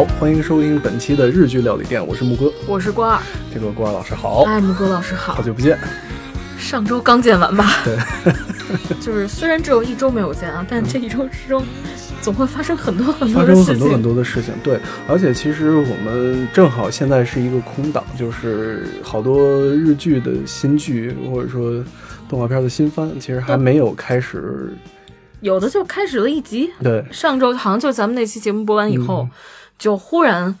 [0.00, 3.20] 好，欢迎收听本期的日剧料理店，我是木哥，我是郭二。
[3.52, 5.78] 这个郭二老师好，哎，木哥老师好好，久不见。
[6.58, 7.66] 上周刚见完吧？
[7.84, 7.98] 对，
[8.98, 11.62] 就是虽然只有一周没有见啊，但这一周之中
[12.22, 13.64] 总会发生很多很多发的事情。
[13.64, 21.84] 生很多很多的事情，对，而且其实我们正好现在是一个空档，就是好多日剧的新剧或者说
[22.26, 24.72] 动画片的新番，其实还没有开始。
[25.42, 29.30] 有的就开始了一集，对，上周好像就咱们那期节目播完以后，嗯
[29.80, 30.56] 就忽然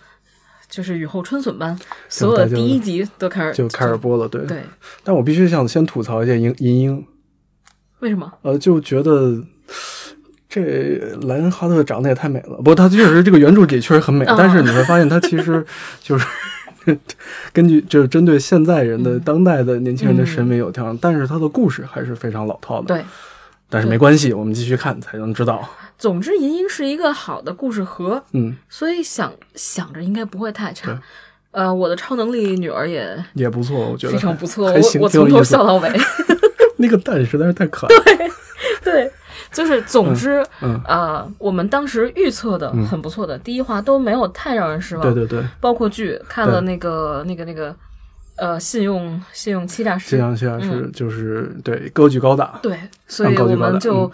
[0.68, 1.78] 就是雨后春笋般，
[2.08, 4.44] 所有的第一集都开始就开始播了，对。
[4.46, 4.64] 对，
[5.04, 7.06] 但我必须想先吐槽一下银银鹰，
[8.00, 8.32] 为什么？
[8.42, 9.38] 呃，就觉得
[10.48, 12.56] 这莱恩哈特长得也太美了。
[12.56, 15.64] 不过他确实这个原著里确实很美，啊但是你会发现他其实
[16.00, 16.26] 就是
[17.52, 23.04] 根据就是针对现在人的、嗯当代的年轻人的审美有调整，但是他的故事还是非常老套的。，对，
[23.70, 25.66] 但是没关系，我们继续看才能知道。
[25.96, 31.00] 总之银鹰是一个好的故事盒，嗯，所以想想着应该不会太差。
[31.52, 35.90] 呃，我的超能力女儿也也不错，我觉得非常不错，我我从头笑到尾。
[36.78, 38.02] 那个蛋实在是太可爱了。
[38.04, 38.30] 对
[38.82, 39.12] 对，
[39.52, 45.02] 就是总之，嗯呃，我们当时预测的很不错的，第一话都没有太让人失望。
[45.02, 47.74] 对对对，包括剧看了那个那个那个，
[48.40, 50.92] 呃，信用信用欺诈师，这样下是、嗯。
[50.92, 52.58] 就是对高举高打。
[52.62, 54.10] 对，所以我们就嗯。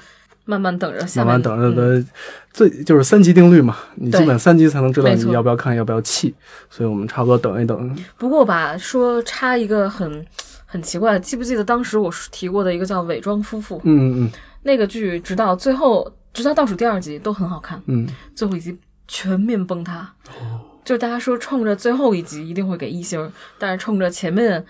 [0.49, 1.75] 慢慢等着慢慢等着嗯。
[1.75, 2.09] 的，
[2.53, 6.33] 最就是三级定律嘛，你基本三级才能知道你要不要看，要不要弃，
[6.71, 7.97] 所以我们差不多等一等。
[8.17, 10.25] 不过吧，说插一个很
[10.65, 14.31] 很奇怪，记不记得当时我提过的一个叫《伪装夫妇》嗯嗯
[14.63, 18.09] 那个剧，直到最后，直到倒数第二集都很好看，嗯。
[18.35, 20.09] 最后一集全面崩塌。
[20.41, 24.65] 哦就是大家说冲着最后一集一定会给一星，但是冲着前面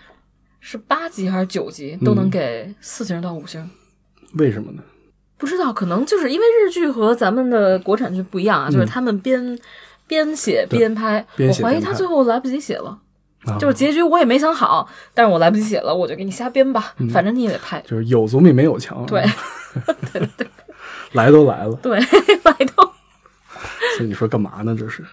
[0.61, 3.61] 是八集还是九集都能嗯给四星到五星。
[3.61, 3.71] 嗯，
[4.39, 4.83] 为什么呢？
[5.37, 9.59] 不知道，可能就是因为日剧和咱们的国产剧不一样啊，就是他们边
[10.07, 12.99] 边写边拍，我怀疑他最后来不及写了，
[13.45, 17.79] 啊，就是结局我也没想好，但是我来不及写了，我就给你瞎编吧，嗯反正你也得拍。
[17.83, 19.05] 就是有总比没有强。
[19.05, 19.23] 对，
[20.15, 20.47] 对对
[21.13, 21.99] 来都来了，对，
[22.43, 22.91] 来都。
[23.97, 24.75] 所以你说干嘛呢？
[24.79, 25.05] 这是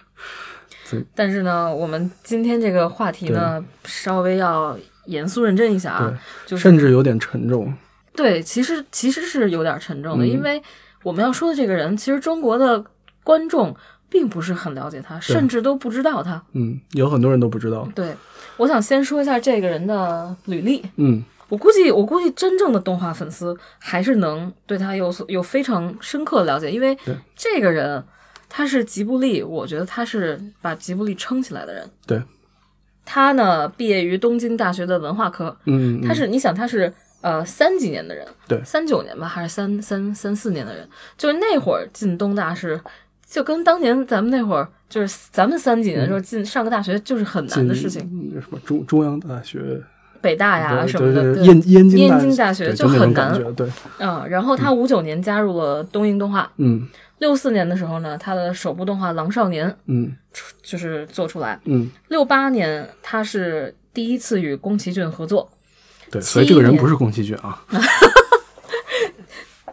[1.14, 7.72] 但是呢，我们今天这个话题呢，稍微要严肃认真一下啊，，就是甚至有点沉重。
[8.14, 10.62] 对，其实其实是有点沉重的，嗯因为
[11.02, 12.84] 我们要说的这个人，其实中国的
[13.22, 13.74] 观众
[14.08, 16.42] 并不是很了解他，甚至都不知道他。
[16.52, 17.88] 嗯，有很多人都不知道。
[17.94, 18.14] 对，
[18.56, 20.84] 我想先说一下这个人的履历。
[20.96, 26.96] 嗯我估计，我估计真正的动画粉丝还是能对他有所有非常深刻的了解，因为
[27.36, 28.02] 这个人
[28.56, 31.90] 他是吉卜力，我觉得他是把吉卜力撑起来的人。
[32.06, 32.22] 对，
[33.04, 40.88] 他呢毕业于东京大学的文化科，嗯，嗯他是你想他是呃三几年的人，对三九年吧，还是三三三四年的人，
[41.18, 42.80] 就是那会儿进东大是
[43.26, 49.82] 就跟当年咱们那会儿就是咱们三几年的时候进上个大学就是很难的事情，进什么中中央大学
[50.24, 53.54] 北大呀什么的，燕燕京燕大京大学就很难。
[53.54, 53.68] 对，
[53.98, 56.88] 嗯，然后他五九年加入了东映动画，嗯。
[57.18, 60.16] 六四年的时候呢，他的首部动画《狼少年》嗯。
[60.62, 65.48] 就是做出来，嗯，六八年他是第一次与宫崎骏合作，
[66.10, 67.62] 对，所以这个人不是宫崎骏啊。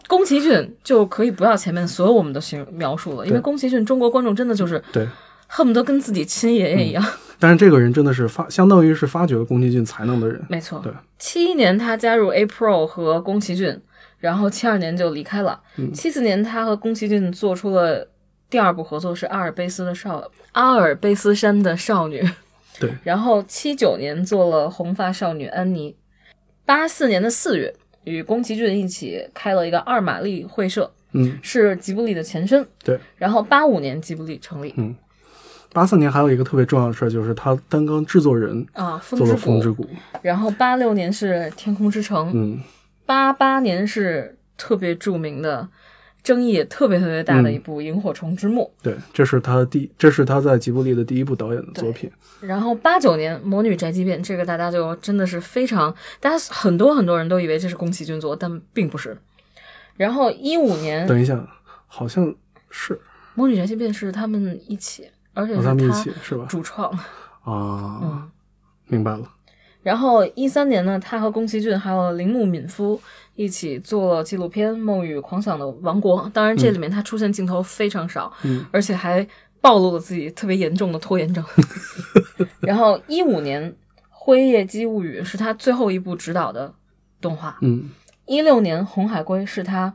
[0.07, 5.07] 宫崎骏就可以不要前面所有我们的形描述了，因为宫崎骏中国观众真的就是对，
[5.47, 7.03] 恨不得跟自己亲爷爷一样。
[7.41, 10.39] 但是这个人真的是发，相当于是发掘了宫崎骏才能的人。
[10.47, 10.79] 没错。
[10.83, 13.81] 对，七一年他加入 April 和宫崎骏，
[14.19, 15.59] 然后七二年就离开了。
[15.77, 15.91] 嗯。
[15.91, 18.07] 七四年他和宫崎骏做出了
[18.47, 22.21] 第二部合作是阿尔卑斯的少阿尔卑斯山的少女，
[22.79, 25.95] 对， 然后七九年做了红发少女安妮，
[26.65, 27.73] 八四年的四月
[28.03, 32.63] 与宫崎骏一起开了一个二玛丽会社，嗯，是吉卜力的前身。
[32.83, 34.75] 对，然后八五年吉卜力成立
[35.73, 39.45] 八四年还有一个特别重要的事儿，就是他担纲制作人啊，风做了之谷。
[39.45, 39.87] 风之谷。
[40.21, 42.59] 然后八六年是天空之城，嗯
[43.05, 45.67] 八八年是特别著名的、
[46.23, 52.09] 争议也特别特别大的一部《萤火虫之墓对，这是他第，这是他在吉卜力的第一部导演的作品。》，
[52.45, 59.17] 然后八九年《魔女宅急便》，这个大家就真的是非常，大家很多很多人都以为这是宫崎骏做，但并不是。
[59.97, 61.45] 然后一五年《等一下，
[61.87, 62.33] 好像
[62.69, 62.99] 是
[63.35, 66.45] 魔女宅急便》是他们一起，而且是和他们一起是吧？
[66.49, 66.89] 主创。
[67.43, 68.31] 啊，嗯
[68.87, 69.27] 明白了。
[69.81, 73.01] 然后一三年呢，他和宫崎骏还有铃木敏夫
[73.33, 76.23] 一起做了纪录片《梦与狂想的王国》。
[76.31, 79.27] 当然，这里面他出现镜头非常少，嗯而且还
[79.59, 81.43] 暴露了自己特别严重的拖延症。
[82.61, 83.71] 然后一五年
[84.09, 86.71] 《辉夜姬物语》是他最后一部执导的
[87.19, 87.89] 动画，嗯
[88.27, 89.91] 一六年《红海龟》是他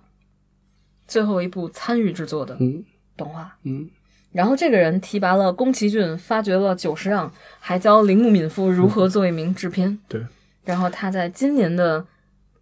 [1.07, 2.85] 最后一部参与制作的嗯
[3.17, 3.57] 动画。
[3.63, 3.89] 嗯
[4.37, 9.99] 然后这个人提拔了宫崎骏，发掘了久石让，还教铃木敏夫如何做一名制片。
[10.07, 10.23] 对，
[10.63, 12.07] 然后他在今年的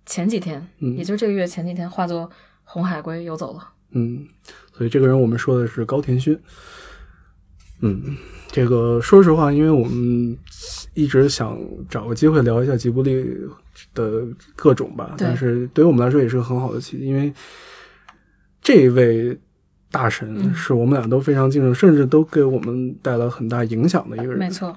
[0.07, 2.31] 前几天，嗯也就是这个月前几天，化作
[2.63, 3.69] 红海龟游走了。
[3.91, 4.25] 嗯，
[4.73, 6.39] 所以这个人我们说的是高田勋。
[7.81, 8.17] 嗯，
[8.53, 10.39] 这个说实话，因为我们
[10.95, 11.59] 一直想
[11.91, 13.21] 找个机会聊一下吉卜力
[13.95, 14.25] 的
[14.55, 17.35] 各种吧，但是对于我们来说也是个很好的契机，因为
[18.63, 19.37] 这位
[19.95, 24.37] 大神嗯是我们俩都非常敬重，甚至都给我们带来很大影响的一个人。
[24.37, 24.77] 没错，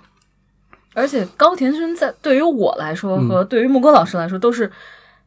[0.94, 4.72] 而且高田勋在对于我来说嗯和对于木哥老师来说都是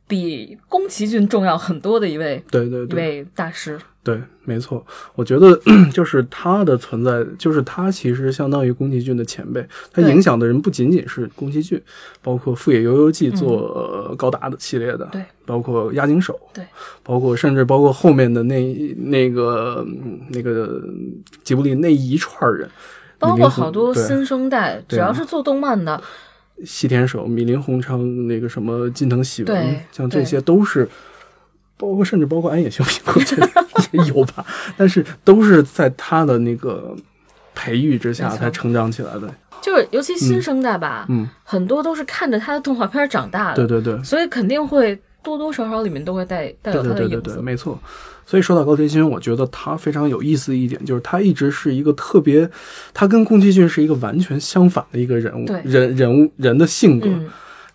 [0.06, 3.78] 比宫崎骏重要很多的一位一对对一，位大师。
[4.02, 5.60] 对，没错，我觉得
[5.92, 9.62] 就是他的存在，就是他其实相当于宫崎骏的前辈，
[9.92, 11.78] 他影响的人不仅仅是宫崎骏，
[12.22, 13.58] 包括富野由悠季做、
[14.08, 16.64] 呃高达的系列的，嗯对，包括押井守，对，
[17.02, 20.82] 包括甚至包括后面的那那个嗯那个
[21.44, 22.68] 吉卜力那一串人，
[23.18, 26.02] 包括好多新生代，只要是做动漫的，
[26.64, 30.88] 西田守、米林宏昌、那个什么金藤喜文对，像这些都是，
[31.80, 33.48] 包括甚至包括安野秀明，我觉得
[33.92, 34.44] 也有吧，
[34.76, 36.94] 但是都是在他的那个
[37.54, 39.32] 培育之下才成长起来的。
[39.62, 47.16] 就是尤其新生代吧，嗯，很多都是看着他的动画片长大的，对对对，所以肯定会多多少少里面都会带带有对他的影子。
[47.16, 47.78] 对对对对，没错。
[48.24, 52.48] 所以说到高田勋，我觉得他非常有意思的一点就是他一直是一个特别，
[52.94, 57.08] 他跟宫崎骏是一个完全相反的一个人物对，人人物人的性格。
[57.08, 57.28] 嗯，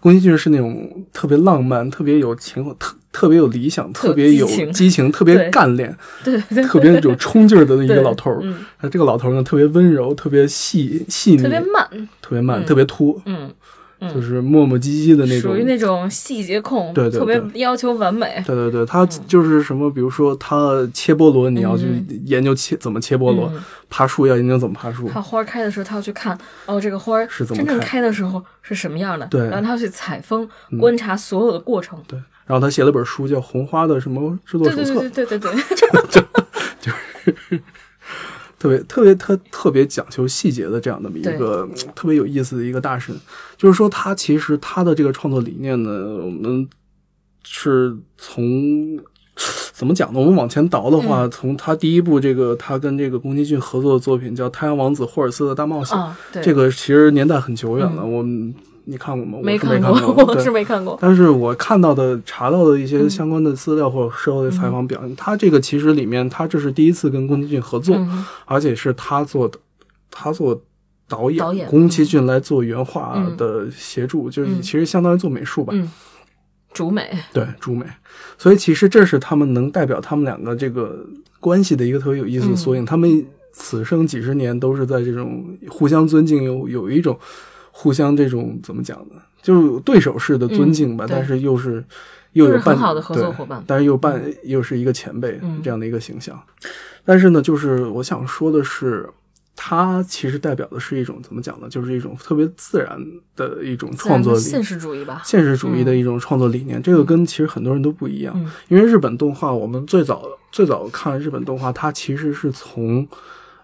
[0.06, 5.98] 宫崎骏是那种特别浪漫、特别有情、特特别有理想、特别有激情特别干练、
[6.69, 8.40] 特别有冲劲儿的一个老头儿。
[8.44, 11.90] 嗯，这个老头儿呢，特别温柔，特别细细腻，特别慢，
[12.22, 12.86] 特别慢，嗯特别
[13.25, 13.52] 嗯
[14.13, 15.52] 就是磨磨唧唧的那种。
[15.52, 15.63] 属于。
[15.66, 18.42] 那种细节控，对对特别要求完美。
[18.46, 22.22] 对对对，他就是什么，比如说他切菠萝，你要去嗯。
[22.25, 23.62] 研究切怎么切菠萝；嗯。
[23.90, 25.10] 爬树要研究怎么爬树。
[25.10, 27.86] 他花儿开的时候，他要去看哦，这个花儿是怎么真正开。
[27.86, 29.42] 开的时候是什么样的，对。
[29.42, 30.48] 嗯然后他要去采风，
[30.80, 32.00] 观察所有的过程。
[32.07, 35.52] 对，然后他写了本书叫《红花的什么制作对手册对》，对对对
[36.12, 36.24] 对
[36.81, 37.60] 对，
[38.66, 43.16] 特别特别特特别讲究细节的这样的一个嗯特别有意思的一个大神，
[43.56, 46.68] 就是说他其实他的这个创作理念呢，我们
[47.44, 49.00] 是从
[49.72, 50.20] 怎么讲呢？
[50.20, 55.96] 我们往前倒的嗯话，从他第一部这个他跟这个宫崎骏合作的作品叫《太阳王子霍尔斯的大冒险》，
[56.42, 58.52] 这个其实年代很久远了，我们
[58.86, 59.40] 你看过吗？
[59.44, 60.44] 没我没过，过，我对。
[60.44, 60.98] 是没看过。
[61.02, 68.26] 但是我看到的、查到的一些相关的资料或者社会的采访表现，他这个其实里面，他这是第一次跟宫崎骏合作，嗯。
[68.46, 69.58] 而且是他做的，
[70.12, 70.62] 他做
[71.08, 75.90] 导演，导演宫崎骏来做原画的协助，就是嗯其实相当于做美术吧，嗯，
[76.74, 77.86] 主美，对，主美。
[78.38, 81.06] 所以其实这是他们能代表他们两个这个
[81.40, 82.84] 关系的一个特别有意思的缩影。
[82.84, 82.86] 嗯。
[82.86, 87.18] 他们此生几十年都是在这种互相尊敬，有有一种
[87.77, 89.22] 互相这种怎么讲呢？
[89.42, 91.83] 就是对手式的尊敬吧，嗯但是又是
[92.31, 96.42] 又有很好的合作对伙伴但是又伴又是一个前辈、嗯这样的一个形象。
[97.04, 99.09] 但是呢，就是我想说的是。
[99.57, 101.69] 它其实代表的是一种怎么讲呢？
[101.69, 103.02] 就是一种特别自然
[103.38, 105.21] 的一种创作力，的现实主义吧。
[105.23, 106.83] 现实主义的一种创作理念。
[106.83, 113.07] 这个跟其实很多人都不一样，嗯因为日本动画，我们最早最早看日本动画，它其实是从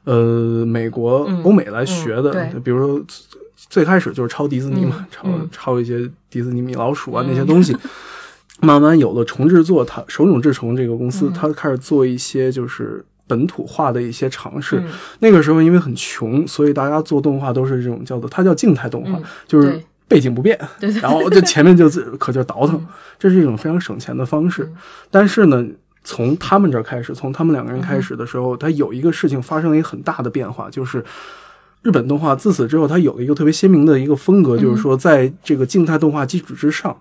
[0.05, 2.31] 呃美国、嗯欧美来学的。
[2.63, 3.05] 比如说
[3.71, 7.75] 最开始就是抄迪士尼嘛，嗯抄嗯抄一些迪士尼米老鼠啊、那些东西。
[8.63, 14.77] 慢慢有了重制作，它手冢治虫这个公司，嗯它开始做一些就是本土化的一些尝试。
[14.81, 20.59] 嗯那个时候因为很穷，所以大家做动画都是这种叫做它叫静态动画，嗯就是背景不变，
[21.01, 22.87] 然后就前面就自可劲儿倒腾嗯，
[23.17, 24.77] 这是一种非常省钱的方式嗯。
[25.09, 25.65] 但是呢，
[26.03, 31.03] 从他们这儿开始，从他们两个人开始的时候，他有一个事情发生了一个很大的变化，就是。
[31.81, 36.95] 日本动画自此之后，它有了一个特别鲜明的一个风格，就是说，在这个静态动画基础之上，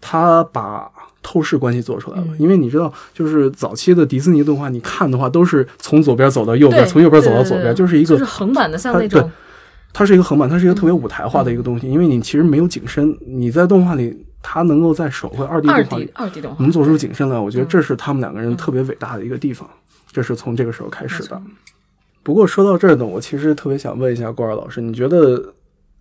[0.00, 0.90] 它把
[1.22, 2.26] 透视关系做出来了。
[2.28, 2.36] 嗯。
[2.38, 9.30] 因为你知道，就是早期的迪士尼动画，你看的话都是从左边走到右边，从右边走到左边，就是一个就是横版的，像它那种。
[9.94, 19.68] 它是一个横版，它是一个特别舞台化的一个东西，因为你其实没有景深，你在动画里，它能够在手绘二 D 动画里二 D 动画能做出景深来，我觉得嗯这是他们两个人特别伟大的一个地方，
[20.10, 21.42] 这是从这个时候开始的。
[22.22, 25.52] 不过说到这儿呢，我其实特别想问一下郭二老师，你觉得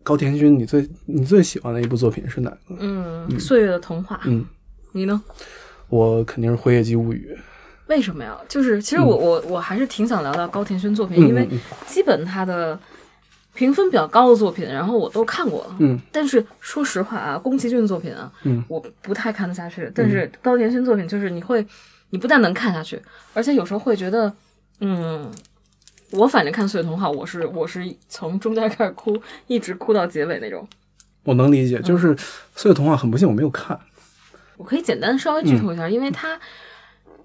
[0.04, 2.76] 高田勋你最你最喜欢的一部作品是哪个？
[2.80, 4.46] 嗯，岁月的童话，嗯，
[4.92, 5.22] 你呢？
[5.90, 7.36] 我肯定是《辉夜姬物语》。
[7.88, 8.38] 为什么呀？
[8.48, 12.80] 就是其实我、我我还是挺想聊聊高田勋作品，嗯因为嗯基本他的
[13.54, 15.76] 评分比较高的作品，然后我都看过了。
[15.80, 19.92] 嗯但是说实话啊，宫崎骏作品啊，嗯我不太看得下去。
[19.94, 21.66] 但是高田勋作品就是你会，
[22.12, 23.02] 你不但能看下去，
[23.34, 24.32] 而且有时候会觉得，
[24.80, 25.30] 嗯，
[26.12, 30.68] 我反正看《岁月童话》，我是我是从中间开始哭，一直哭到结尾那种。
[31.24, 32.16] 我能理解，就是
[32.56, 33.80] 《岁月童话》很不幸我没有看。
[34.58, 36.40] 我可以简单稍微剧透一下，因为它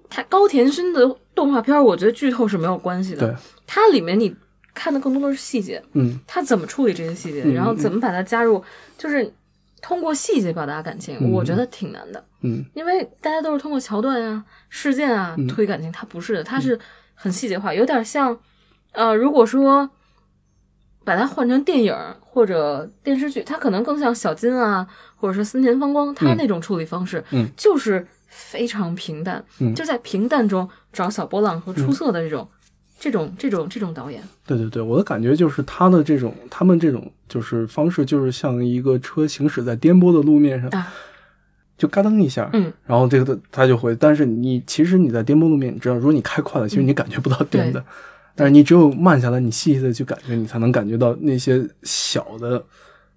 [0.09, 3.27] 它高田勋的动画片，我觉得剧透是没有关系的。
[3.27, 4.35] 对，它里面你
[4.73, 8.63] 看的更多的是细节，嗯他怎么处理这些细节，嗯然后怎么把它加入，
[8.97, 9.31] 就是
[9.81, 12.23] 通过细节表达感情，嗯我觉得挺难的。
[12.41, 16.79] 嗯因为大家都是通过桥段啊、事件啊嗯推感情，它不是的，它是
[17.15, 18.37] 很细节化，有点像，
[18.97, 19.87] 呃，如果说
[21.05, 32.47] 把它换成电影或者电视剧，它可能更像小金啊，或者是森田芳光，他那种处理方式，嗯就是非常平淡，嗯就在平淡中找小波浪和出色的这种、
[32.99, 40.91] 这种、这种、这种导演，对对对，我的感觉就是他的这种，他们这种就是方式，就是像一个车行驶在颠簸的路面上，啊
[41.77, 47.85] 就嘎噔一下，嗯，然后这个他就会，但是你其实你在颠簸路面，你知道，如果你开快了，其实你感觉不到颠的，
[48.37, 52.63] 但是你只有慢下来，你细细的去感觉，你才能感觉到那些小的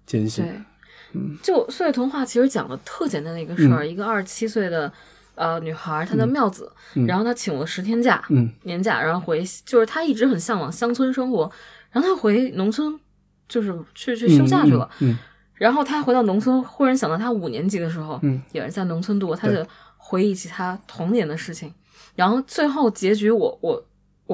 [0.05, 0.43] 艰辛。
[0.43, 4.91] 对，就《岁月童话》其实讲的特简单的一个事儿，一个二十七岁的
[5.35, 7.05] 呃女孩，她叫妙子，嗯。
[7.05, 8.51] 然后她请了十天假，嗯。
[8.63, 11.49] 年假，然后回，就是她一直很向往乡村生活，
[11.91, 12.99] 然后她回农村，
[13.47, 14.89] 就是去去休假去了。
[14.99, 15.17] 嗯
[15.53, 18.41] 然后她回到农村，忽然想到她五年级的时候，嗯。
[18.51, 19.63] 也是在农村度过，她就
[19.97, 21.71] 回忆起她童年的事情。
[22.15, 23.85] 然后最后结局我，我我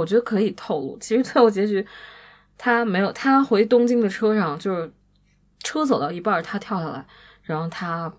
[0.06, 1.86] 觉得可以透露，其实最后结局
[2.58, 4.92] 他没有，他回东京的车上，就是
[5.60, 7.06] 车走到一半儿，她跳下来，
[7.44, 8.12] 然后他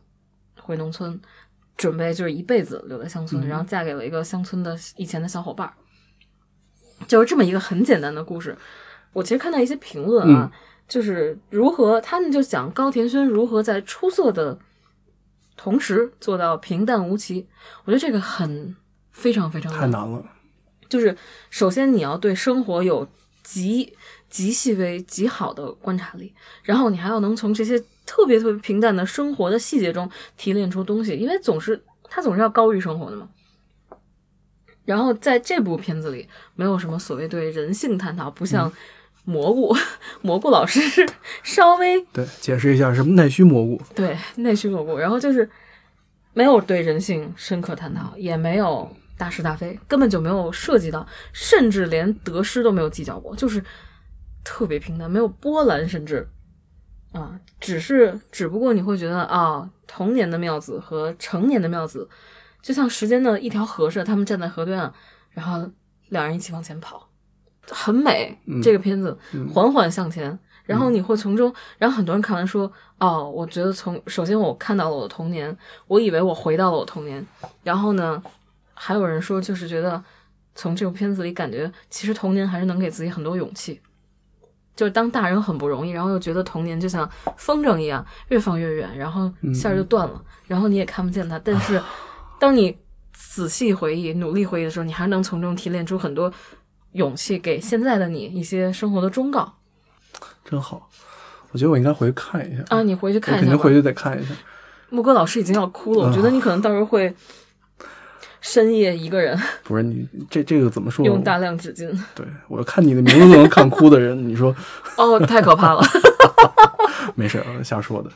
[0.60, 1.20] 回农村，
[1.76, 5.74] 准备就是一辈子留在乡村，嗯然后嫁给了一个乡村的以前的小伙伴儿，
[7.06, 8.56] 就是这么一个很简单的故事。
[9.12, 10.52] 我其实看到一些评论啊，
[10.86, 14.58] 就是如何他们就讲高田勋如何在出色的
[15.56, 17.48] 同时做到平淡无奇。
[17.84, 18.76] 我觉得这个很
[19.10, 20.22] 非常非常太难了。
[20.88, 21.16] 就是
[21.50, 23.06] 首先你要对生活有
[23.42, 23.92] 极
[24.28, 33.28] 极细微、极好的观察力，然后你还要能从这些特别特别平淡的生活的细节中提炼出东西，因为总是它总是要高于生活的嘛。
[34.84, 38.72] 然后在这部片子里，没有什么所谓对人性探讨，不像
[39.24, 39.76] 蘑菇，
[40.22, 40.80] 蘑菇老师
[41.42, 43.78] 稍微对，解释一下什么内需蘑菇。
[43.94, 45.46] 对内需蘑菇，然后就是
[46.32, 53.62] 没有对人性深刻探讨，也没有大是大非，根本就没有涉及到，甚至连得失都没有计较过，就是
[54.44, 56.26] 特别平淡，没有波澜，甚至
[57.12, 62.08] 啊，只是只不过你会觉得啊，童年的妙子和成年的妙子，
[62.62, 64.92] 就像时间的一条河似的，他们站在河对岸，
[65.30, 65.68] 然后
[66.10, 67.08] 两人一起往前跑，
[67.70, 68.38] 很美。
[68.62, 69.18] 这个片子
[69.52, 75.56] 缓缓向前，然后你会从中，然后很多人看完说，哦，我觉得从首先我看到了我的童年，
[75.86, 77.24] 我以为我回到了我童年，
[77.62, 78.22] 然后呢，
[78.78, 80.02] 还有人说就是觉得
[80.54, 83.80] 从这部片子里感觉其实童年还是能给自己很多勇气。
[84.76, 91.36] 就是当大人很不容易，然后又觉得童年就像风筝一样越放越远，然后线儿就断了，然后你也看不见它。
[91.40, 91.82] 但是
[92.38, 92.78] 当你
[93.12, 96.32] 仔细回忆、努力回忆的时候，你还能从中提炼出很多
[96.92, 99.52] 勇气，给现在的你一些生活的忠告
[100.44, 100.88] 真好，
[101.50, 102.62] 我觉得我应该回去看一下。
[102.68, 102.80] 啊！
[102.84, 103.50] 你回去看一下吧。
[103.50, 104.32] 肯定回去得看一下。
[104.90, 107.12] 木哥老师已经要哭了，我觉得你可能到时候会
[108.40, 111.04] 深夜一个人不是你这这个怎么说？
[111.04, 111.88] 用大量纸巾。
[112.14, 114.54] 对我看你的名字都能看哭的人， 你说
[114.96, 115.82] 哦，太可怕了！
[117.14, 118.10] 没事儿，瞎说的。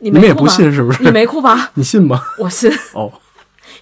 [0.00, 1.70] 你你们也不信是不是你没哭吧？
[1.74, 2.22] 你信吗？
[2.38, 2.70] 我信。
[2.94, 3.12] 哦，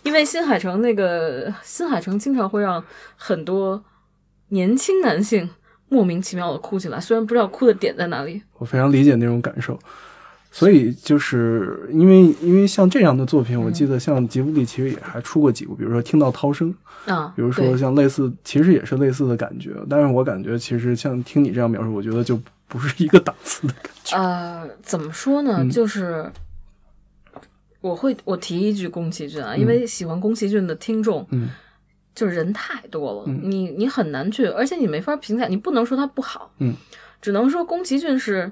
[0.02, 2.82] 因为新海诚那个新海诚经常会让
[3.16, 3.82] 很多
[4.48, 5.48] 年轻男性
[5.88, 8.42] 莫名其妙的哭起来，虽然不知道哭的点在哪里。
[8.58, 9.78] 我非常理解那种感受。
[10.58, 16.74] 所以就是因为因为像这样的作品，我记得像吉卜力其实也还出过几部，比如说《听到涛声》，
[17.12, 19.72] 啊，比如说像类似，其实也是类似的感觉。
[19.90, 24.16] 但是我感觉其实像听你这样描述，我觉得就不是一个档次的感觉。
[24.16, 25.56] 呃，怎么说呢？
[25.58, 26.24] 嗯就是
[27.82, 31.50] 我会我提一句宫崎骏啊，因为喜欢宫崎骏的听众，嗯
[32.14, 36.74] 就是人太多了，嗯你你很难去，而且你没法评价，你不能说他不好，嗯，
[37.20, 38.50] 只能说宫崎骏是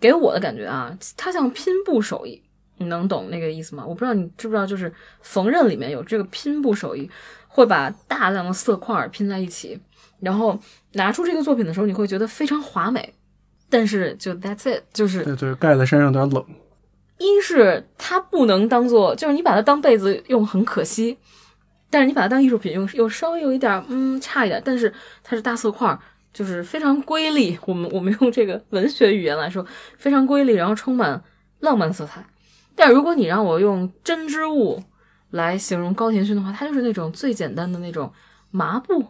[0.00, 2.42] 给我的感觉啊，它像拼布手艺。
[2.82, 3.84] 你能懂那个意思吗？
[3.86, 4.90] 我不知道你知不知道，就是
[5.20, 7.10] 缝纫里面有这个拼布手艺，
[7.46, 9.78] 会把大量的色块拼在一起，
[10.20, 10.58] 然后
[10.92, 13.12] 拿出这个作品的时候，你会觉得非常华美。
[13.68, 16.42] 但是就 that's it，就是对对，盖在身上有点冷。
[17.18, 21.18] 一是它不能当做，就是你把它当被子用很可惜，
[21.90, 24.90] 但是你把它当艺术品用又稍微有一点儿嗯差一点，但是
[25.22, 26.00] 它是大色块儿，
[26.32, 27.58] 就是非常瑰丽。
[27.66, 29.64] 我们我们用这个文学语言来说，
[29.98, 31.22] 非常瑰丽，然后充满
[31.60, 32.24] 浪漫色彩。
[32.74, 34.82] 但如果你让我用针织物
[35.30, 38.12] 来形容高田勋的话，它就是那种最简单的那种
[38.50, 39.04] 麻布，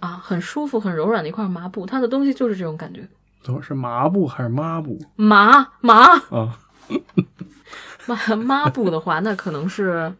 [0.00, 3.08] 啊，很舒服、很柔软的一块麻布，它的东西就是这种感觉。
[3.42, 6.58] 等会儿是麻布还是抹布麻麻啊？
[8.06, 10.12] 抹抹布的话，那可能是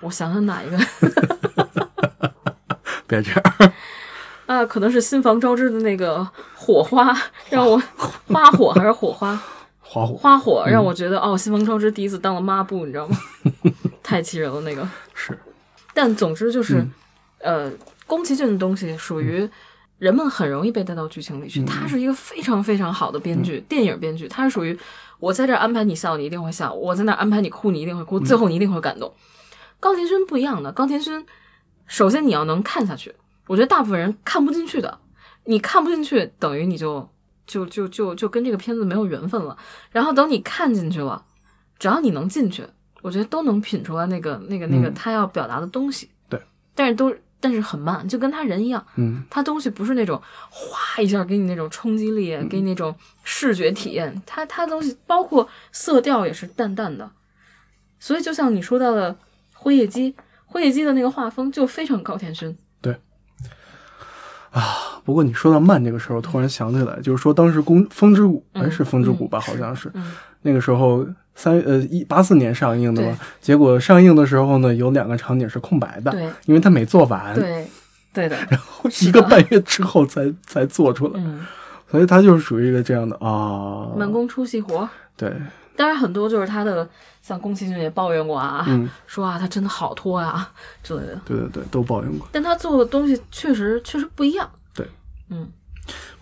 [0.00, 0.76] 我想想哪一个
[3.06, 3.72] 别这样，
[4.46, 4.64] 啊？
[4.64, 7.16] 可能是新房招之的那个火花，
[7.50, 7.80] 让我
[8.28, 9.34] 花火还是火花
[9.80, 13.16] 花 火花火，让我觉得哦，新房招之第一次当了抹布，你知道吗？
[14.02, 14.86] 太气人了那个。
[15.14, 15.38] 是，
[15.92, 16.78] 但总之就是，
[17.40, 17.72] 嗯呃，
[18.06, 19.48] 宫崎骏的东西属于
[19.98, 21.60] 人们很容易被带到剧情里去。
[21.60, 24.26] 嗯他是一个非常非常好的编剧，电影编剧。
[24.28, 24.76] 他是属于
[25.20, 29.12] 我在这儿安排你笑，你一定会笑；我在那儿安排你哭，你一定会哭，最后你一定会感动。
[29.80, 31.24] 高田勋不一样的，高田勋
[31.86, 33.14] 首先你要能看下去，
[33.46, 34.98] 我觉得大部分人看不进去的，
[35.44, 37.08] 你看不进去，等于你就
[37.46, 39.56] 就就就就跟这个片子没有缘分了。
[39.90, 41.24] 然后等你看进去了，
[41.78, 42.66] 只要你能进去，
[43.02, 46.08] 我觉得都能品出来那个那个那个嗯他要表达的东西。
[46.28, 46.40] 对，
[46.74, 54.22] 但是都但是很慢，就跟他人一样，嗯他东西不是那种哗一下给你那种冲击力，给你那种视觉体验。
[54.24, 57.10] 他他东西包括色调也是淡淡的，
[57.98, 59.14] 所以就像你说到的
[59.52, 60.14] 辉夜姬，
[60.46, 62.56] 辉夜姬的那个画风就非常高田勋。
[65.04, 70.12] 不过你说到慢这个时候，突然想起来，就是说当时公《风之谷》哎嗯是《风之谷》吧，嗯好像是嗯。
[70.42, 77.66] 那个时候三呃一八四年上映的嘛，结果上映的时候呢，有两个场景是空白的，对因为他没做完，对。
[78.12, 81.40] 对的， 然后一个半月之后才 才做出来，嗯，
[81.90, 84.88] 所以他就是属于一个这样的啊，慢工出细活。
[85.16, 85.32] 对，
[85.76, 86.88] 当然很多就是他的，
[87.22, 90.50] 像宫崎骏也抱怨过啊，嗯，说啊他真的好拖啊、
[90.82, 91.20] 之类的。
[91.24, 92.28] 对对对，都抱怨过。
[92.32, 94.48] 但他做的东西确实确实不一样。
[94.74, 94.86] 对，
[95.30, 95.46] 嗯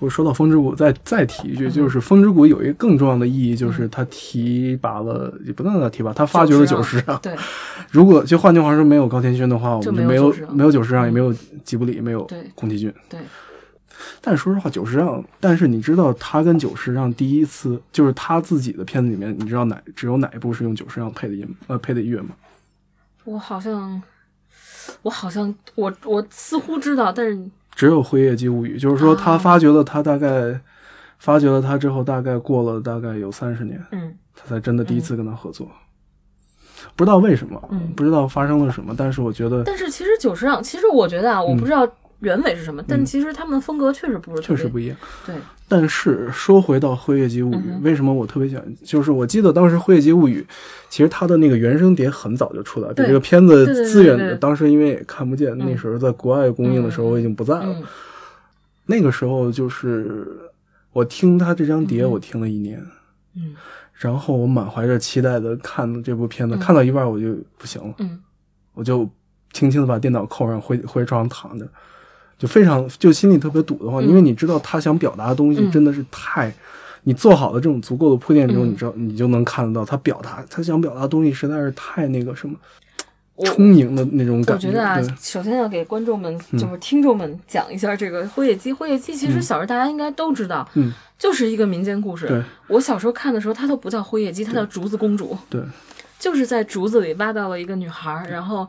[0.01, 7.17] 我说到《风之谷》，再再提一句，就是《风之谷》有一个更重要的意义，就是他提拔了，也不能叫提拔，他发掘了九十让。
[7.21, 7.33] 对
[7.93, 12.93] 如果就换句话说，没有高天勋的话，我们就没有没有九十让没有九十让，嗯也没有吉卜力，没有对宫崎骏。
[13.09, 13.21] 对，
[14.21, 22.31] 但说实话，久石让，但是你知道他跟久石让第一次就是他自己的片子里面，你知道哪只有哪一部是用久石让配的音呃配的音乐吗？
[23.25, 24.03] 我好像
[25.03, 27.39] 我好像我我似乎知道，但是
[27.75, 30.61] 只有《辉夜姬物语》，就是说他啊发掘了他大概、
[31.19, 35.71] 发掘了他之后，大概过了大概有三十年，嗯他才真的第一次跟他合作。
[36.97, 41.87] 不知道为什么，嗯不知道发生了什么，但是我觉得但是其实久石让，其实我觉得啊，我不知道
[42.23, 44.97] 原委是什么，但嗯其实他们的风格确实不是确实不一样。
[45.27, 45.35] 对，
[45.69, 48.77] 但是说回到《辉夜姬物语》嗯为什么我特别喜欢？
[48.83, 50.41] 就是我记得当时《辉夜姬物语》，
[50.89, 57.67] 其实它的那个原声碟很早就出来，比对这个片子资源当时因为也看不见，嗯那时候在国外公映的时候我已经不在了。
[57.67, 57.83] 嗯
[58.85, 60.27] 那个时候就是
[60.93, 62.85] 我听他这张碟，嗯我听了一年，
[63.37, 63.55] 嗯
[63.95, 68.21] 然后我满怀着期待的看这部片子，嗯看到一半我就不行了，嗯
[68.75, 69.09] 我就
[69.53, 71.67] 轻轻的把电脑扣上，回回床上躺着，
[72.43, 74.09] 就非常就心里特别堵得慌，嗯。
[74.09, 75.71] 因为你知道他想表达的东西嗯。
[75.71, 76.53] 真的是太，
[77.05, 78.71] 你做好了这种足够的铺垫之后，嗯。
[78.71, 82.57] 你知道你就能看得到他表达他想表达的东西实在是太那个什么
[83.45, 88.71] 充盈的那种我感觉我觉得啊，首先要给观众们，就是听众们讲一下这个《辉夜姬》。
[88.77, 92.27] 《辉夜姬》其实小时候大家应该都知道，嗯，就是一个民间故事。
[92.27, 92.43] 对。
[92.69, 95.37] 我小时候看的时候，它都不叫辉夜姬，它叫竹子公主。
[95.49, 95.61] 对，
[96.19, 98.69] 就是在竹子里挖到了一个女孩，然后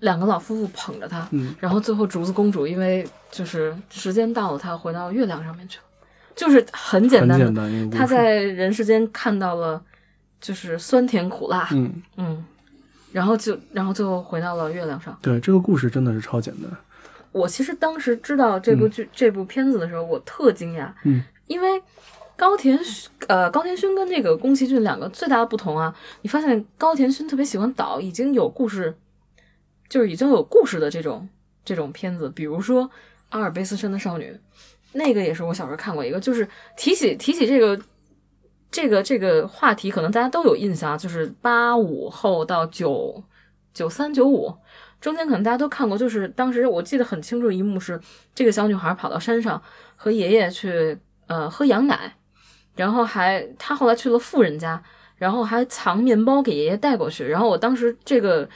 [0.00, 1.54] 两个老夫妇捧着她，嗯。
[1.58, 5.84] 然后最后竹子公主因为就是时间到了，她回到月亮上面去了，
[6.34, 9.82] 就是很简单的，简单她在人世间看到了
[10.40, 12.44] 就是酸甜苦辣，嗯，嗯，
[13.12, 15.18] 然后就然后最后回到了月亮上。
[15.22, 16.70] 对这个故事真的是超简单，
[17.32, 21.82] 我其实当时知道这部剧、这部片子的时候，我特惊讶，嗯，因为
[22.36, 22.78] 高田
[23.28, 28.94] 呃高田勋跟这个宫崎骏两个最大的不同啊，你发现高田勋特别喜欢导已经有故事，
[29.88, 31.28] 就是已经有故事的这种
[31.64, 32.84] 这种片子，比如说
[33.30, 34.24] 《阿尔卑斯山的少女》，
[34.92, 37.80] 那个也是我小时候看过一个，就是提起提起这个。
[38.68, 43.22] 这个这个话题可能大家都有印象，就是八五后到九
[43.72, 44.52] 九三九五
[45.00, 45.96] 中间，可能大家都看过。
[45.96, 47.98] 就是当时我记得很清楚一幕是，
[48.34, 49.62] 这个小女孩跑到山上
[49.94, 52.16] 和爷爷去呃喝羊奶，
[52.74, 54.82] 然后还她后来去了富人家，
[55.16, 57.24] 然后还藏面包给爷爷带过去。
[57.24, 58.46] 然后我当时这个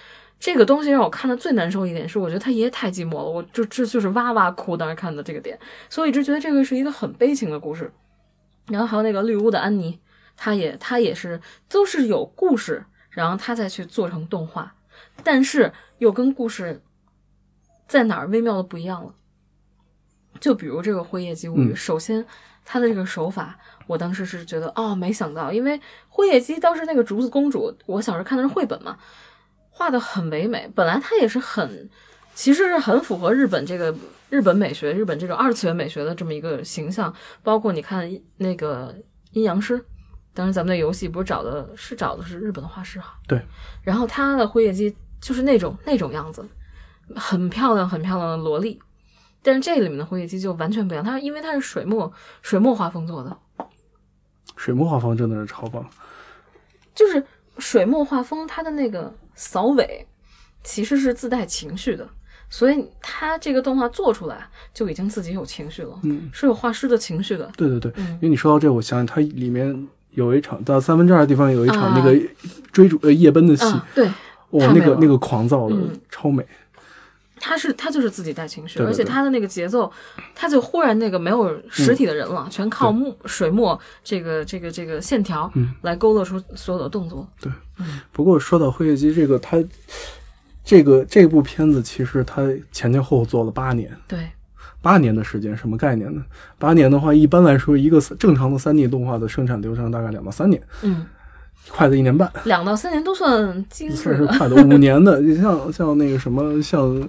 [0.40, 4.74] 这个东西让我看的最难受一点是，我觉得他爷爷太寂寞了，我就这就是哇哇哭。
[4.74, 5.56] 当时看的这个点，
[5.90, 7.92] 所以我一直觉得这个是一个很悲情的故事。
[8.66, 10.00] 然后还有那个绿屋的安妮，
[10.36, 14.74] 她也她也是都是有故事，然后她再去做成动画，
[15.22, 16.82] 但是又跟故事
[17.86, 19.14] 在哪儿微妙的不一样了。
[20.38, 22.24] 就比如这个《辉夜姬物语》，嗯首先
[22.64, 25.76] 它的这个手法，我当时是觉得哦，没想到，因为
[26.08, 28.96] 《辉夜姬》当时那个竹子公主，我小时候看的是绘本嘛，
[29.80, 31.88] 画的很唯美，本来它也是很。
[32.34, 33.94] 其实是很符合日本这个
[34.28, 37.12] 日本美学、日本这种二次元美学的这么一个形象。
[37.42, 38.94] 包括你看那个
[39.32, 39.82] 阴阳师，
[40.34, 43.40] 当时咱们的游戏不是找的是找的是日本的画师哈，对，
[43.82, 46.46] 然后他的辉夜姬就是那种那种样子，
[47.16, 48.78] 很漂亮很漂亮的萝莉。
[49.42, 52.10] 但是这里面的辉夜姬就完全不一样，它因为它是水墨
[52.42, 53.36] 水墨画风做的，
[54.56, 55.84] 水墨画风真的是超棒。
[56.94, 57.22] 就是
[57.58, 60.06] 水墨画风，它的那个扫尾
[60.62, 62.06] 其实是自带情绪的，
[62.50, 67.50] 所以他这个动画做出来就已经自己有情绪了，嗯，是有画师的情绪的。
[67.56, 72.14] 对对对，嗯因为你说到这，我想起它里面有一场到三分之二的地方有一场啊那个
[72.70, 74.06] 追逐呃夜奔的戏，啊，对，
[74.50, 76.46] 哇，那个那个狂躁的、嗯超美。
[77.40, 79.90] 他是他就是自己带情绪，对对而且他的那个节奏，
[80.34, 85.74] 他就忽然那个没有实体的人了，全靠墨水墨这个这个这个线条嗯。
[85.82, 87.26] 来勾勒出所有的动作。
[87.40, 87.50] 对。
[88.12, 89.56] 不过说到《辉夜姬》这个，他
[90.62, 94.28] 这个这部片子其实他前前后后做了八年，对，
[94.82, 96.22] 八年的时间，什么概念呢？
[96.58, 101.06] 八年的话，一般来说，一个正常的三 D 动画的生产流程大概两到三年，嗯，
[101.68, 103.64] 快的一年半，两到三年都算。
[103.70, 104.56] 算是快的。
[104.56, 107.08] 五年的，你像像那个什么，像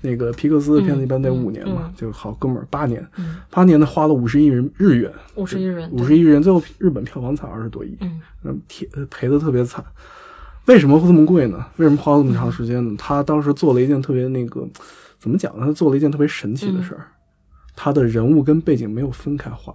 [0.00, 9.84] 那个皮克斯的片子，一般得五年嘛，嗯嗯就好哥们儿八年，嗯，八年的花了五十亿人日元，五十亿人，五十亿人，最后日本票房才二十多亿，嗯嗯，赔赔的特别惨。
[10.66, 11.64] 为什么会这么贵呢？
[11.76, 12.94] 为什么花了这么长时间呢？
[12.98, 14.66] 他当时做了一件特别那个，
[15.18, 15.66] 怎么讲呢？
[15.66, 17.06] 他做了一件特别神奇的事儿，
[17.74, 19.74] 他的人物跟背景没有分开画。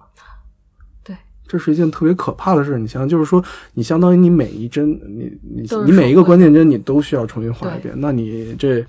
[1.51, 2.79] 对，这是一件特别可怕的事。
[2.79, 7.93] 你想想，就是说，你相当于你每一帧，你你你每一个关键帧，你都需要重新画一遍。
[7.97, 8.85] 那你这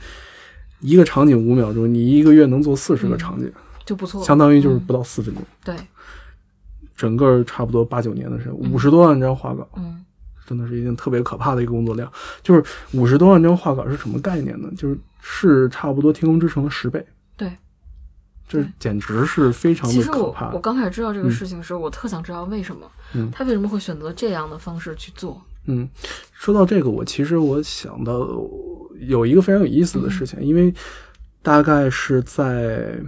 [0.80, 3.52] 一个场景五秒钟，你一个月能做四十个嗯场景，
[3.84, 4.22] 就不错。
[4.22, 5.42] 相当于就是嗯不到四分钟。
[5.64, 5.74] 对，
[6.96, 10.04] 整个差不多八九年的时间，五十多万张画稿，嗯
[10.46, 12.10] 真的是一件特别可怕的一个工作量。
[12.42, 14.68] 就是五十多万张画稿是什么概念呢？
[14.76, 17.04] 就是是差不多《天空之城》的十倍，
[17.36, 17.50] 对。
[18.52, 20.58] 这简直是非常的可怕我。
[20.58, 25.40] 刚开始知道这个事情的时候，我特想知道为什么，嗯他为什么会选择这样的方式去做。
[25.66, 25.88] 嗯，
[26.32, 28.28] 说到这个，我其实我想到
[29.00, 30.74] 有一个非常有意思的事情，因为
[31.40, 33.00] 大概是在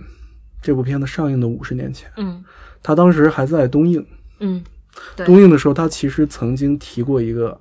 [0.62, 2.42] 这部片子上映的五十年前，嗯
[2.82, 4.04] 他当时还在东映。
[4.40, 4.62] 嗯，
[5.26, 7.60] 东映的时候，他其实曾经提过一个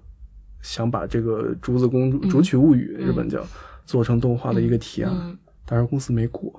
[0.62, 3.46] 想把这个《竹子公主》嗯竹取物语》嗯日本叫
[3.86, 6.54] 做成动画的一个提案，嗯但是公司没过。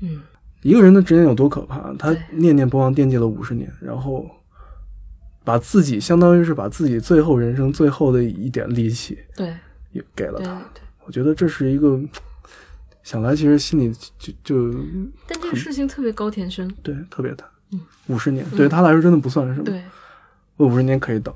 [0.00, 0.20] 嗯
[0.62, 1.94] 一个人的执念有多可怕？
[1.98, 4.28] 他念念不忘惦记了五十年，然后
[5.44, 9.54] 把自己相当于是把自己最后人生最后的一点力气对
[9.92, 10.60] 也给了他。
[10.74, 10.82] 对。
[11.06, 11.98] 我觉得这是一个
[13.02, 14.78] 想来，其实心里就就
[15.26, 17.80] 但这个事情特别高田勋，对特别大嗯。
[18.08, 19.64] 五十年对他来说真的不算什么。
[19.64, 19.82] 对
[20.56, 21.32] 我五十年可以等，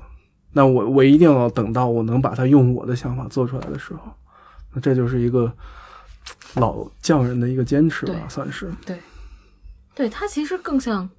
[0.51, 4.11] 那我我一定要等到我能把它用我的想法做出来的时候，
[4.73, 5.51] 那这就是一个
[6.55, 8.71] 老匠人的一个坚持吧，算是。
[8.85, 8.97] 对，
[9.95, 11.09] 对他其实更像，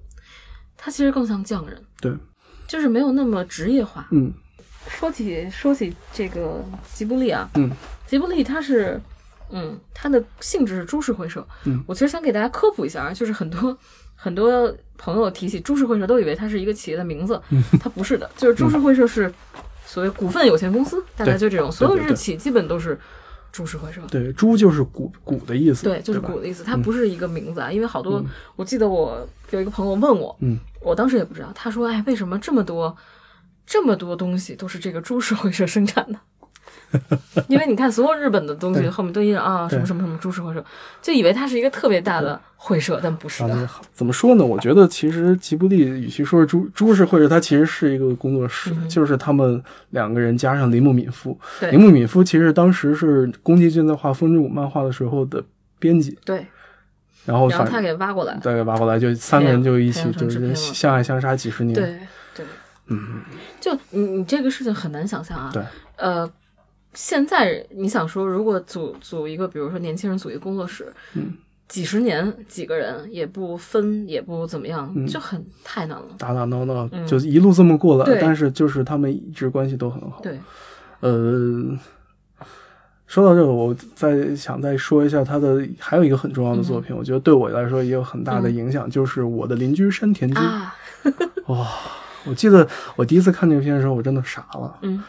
[0.77, 2.13] 他其实更像匠人，对，
[2.67, 4.07] 就是没有那么职业化。
[4.11, 4.33] 嗯。
[4.87, 7.71] 说起说起这个吉布力啊，嗯，
[8.05, 9.01] 吉布力它是，
[9.49, 11.43] 嗯，它的性质是株式会社。
[11.63, 13.75] 嗯，我其实想给大家科普一下啊，就是很多
[14.13, 17.63] 很多朋友提起株式会社，都以为它是一个企业的名字，嗯。
[17.79, 19.33] 它不是的，就是株式会社是
[19.87, 22.95] 所谓股份有限公司，大概就这种，所有日企基本都是
[23.55, 24.01] 株式会社。
[24.11, 27.71] 对，株就是股股的意思，对，就是吧股的意思，它不是一个名字啊。
[27.71, 28.25] 因为好多，嗯
[28.57, 32.93] 我记得我有一个朋友问我，嗯，我当时也不知道，他说：“哎，为什么这么多
[33.65, 36.19] 这么多东西都是这个株式会社生产的？”
[37.47, 40.63] 因为你看，所有日本的东西后面都印着啊什么什么什么株式会社，
[41.01, 43.69] 就以为它是一个特别大的会社，但不是的。
[43.93, 44.45] 怎么说呢？
[44.45, 51.37] 我觉得其实吉卜力与其说是株株式会社，它其实是一个工作室，嗯就是他们两个人加上铃木敏夫。
[51.59, 55.43] 对铃木敏夫其实当时是宫崎骏在画《风之谷》漫画的时候的
[55.79, 56.45] 编辑，对，
[57.25, 61.75] 然后反然后他给挖过来，对挖过来，就三个人就一起就是相爱相杀几十年。
[61.75, 61.99] 对
[62.35, 62.45] 对，
[62.87, 63.21] 嗯，
[63.59, 65.49] 就你你这个事情很难想象啊。
[65.53, 65.63] 对，
[65.97, 66.29] 呃，
[66.95, 71.33] 现在你想说，如果组组一个，比如说年轻人组一个工作室，嗯，
[71.67, 75.05] 几十年几个人也不分，也不怎么样，嗯。
[75.05, 76.05] 就很太难了。
[76.17, 77.05] 打打闹闹嗯。
[77.05, 80.21] 就一路这么过来，但是就是他们一直关系都很好。
[80.23, 80.39] 对，
[81.01, 81.77] 呃，
[83.07, 90.41] 说到这个，我再想再说一下他的还有一个很重要的作品，我觉得对我来说也有很大的影响，就是我的邻居山田君。
[91.47, 91.71] 哇啊，
[92.25, 95.03] 我记得我第一次看这个片的时候，我真的傻了，嗯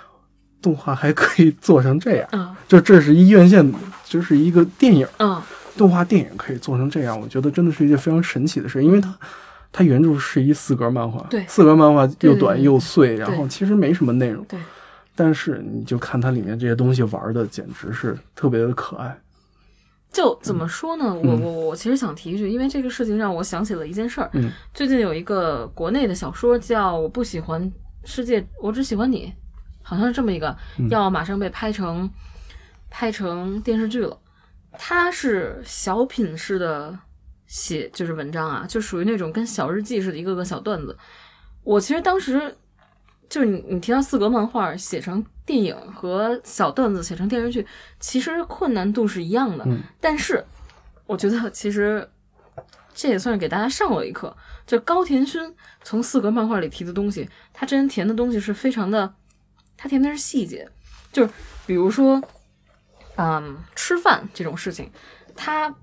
[0.66, 3.72] 动画还可以做成这样，啊就这是一院线，
[4.04, 9.16] 就是一个电影，啊，动画电影可以做成这样，我觉得真的是一件非常神奇的事，因为它。
[9.72, 11.44] 它原著是一四格漫画，对。
[11.46, 14.58] 四格漫画又短又碎，然后其实没什么内容，对，
[15.14, 19.14] 但是你就看它里面这些东西玩的简直是特别的可爱。
[20.10, 21.12] 就怎么说呢？
[21.12, 24.30] 我我我其实想提一句，因为这个事情让我想起了一件事儿。
[24.32, 27.70] 嗯，最近有一个国内的小说叫《我不喜欢
[28.04, 29.26] 世界，我只喜欢你》，
[29.88, 30.56] 好像是这么一个，
[30.90, 32.10] 要马上被拍成
[32.90, 34.18] 拍成电视剧了。
[34.72, 36.98] 它是小品式的
[37.46, 40.98] 写，就是文章啊，就属于那种跟小日记似的，一个个小段子。
[41.62, 42.56] 我其实当时
[43.28, 47.64] 就是你你提到四格漫画写成电影和小段子写成电视剧，
[48.00, 49.64] 其实困难度是一样的。
[49.68, 50.44] 嗯但是
[51.06, 52.10] 我觉得其实
[52.92, 54.36] 这也算是给大家上了一课。
[54.66, 59.14] 就高田勋从四格漫画里提的东西，他真人填的东西是非常的，
[59.76, 60.68] 他填的是细节，
[61.12, 61.30] 就是
[61.66, 62.22] 比如说，
[63.16, 64.90] 嗯，吃饭这种事情，
[65.34, 65.74] 他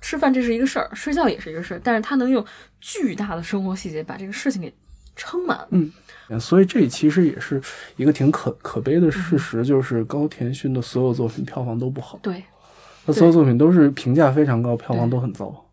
[0.00, 2.44] 吃饭这是一个事儿，睡觉也是一个事儿，但是他能用
[2.80, 4.72] 巨大的生活细节把这个事情给
[5.16, 5.66] 撑满。
[5.70, 5.92] 嗯
[6.38, 7.60] 所以这其实也是
[7.96, 12.44] 一个挺可可悲的事实，就是高田勋的所有作品票房都不好，对，
[13.04, 15.66] 他所有作品都是评价非常高，票房都很糟。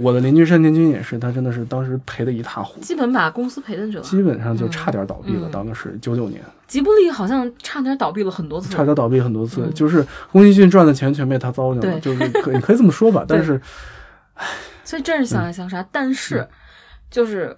[0.00, 4.02] 我的邻居山田君也是，他真的是当时赔的一塌糊涂，基本把公司赔进去了。
[4.02, 5.48] 基本上就差点倒闭了。
[5.48, 13.24] 嗯当时九九年，吉卜力好像差点倒闭了很多次，差点倒闭很多次，嗯就是宫崎骏赚的钱全被他糟践了，就是可你可以这么说吧。
[13.28, 13.60] 但是
[14.84, 15.86] 所以真是相爱相杀。
[15.92, 16.46] 但是，
[17.10, 17.56] 就是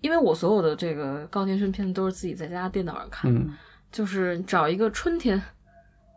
[0.00, 3.50] 因为我所有的这个高田勋片子都是自己在家电脑上看，嗯，
[3.90, 5.40] 就是找一个春天